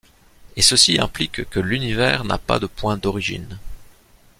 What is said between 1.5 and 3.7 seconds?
l'univers n'a pas de point d'origine.